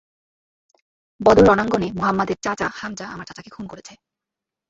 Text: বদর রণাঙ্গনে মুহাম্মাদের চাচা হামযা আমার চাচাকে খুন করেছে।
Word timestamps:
বদর 1.21 1.45
রণাঙ্গনে 1.47 1.87
মুহাম্মাদের 1.91 2.37
চাচা 2.41 2.67
হামযা 2.75 3.05
আমার 3.07 3.27
চাচাকে 3.27 3.49
খুন 3.49 3.65
করেছে। 3.67 3.93